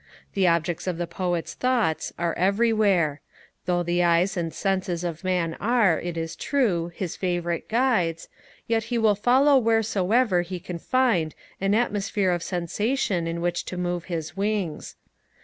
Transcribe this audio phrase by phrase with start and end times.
[0.33, 3.21] The objects of the Poet's thoughts are everywhere;
[3.67, 8.27] though the eyes and senses of man are, it is true, his favourite guides,
[8.65, 13.77] yet he will follow wheresoever he can find an atmosphere of sensation in which to
[13.77, 14.95] move his wings.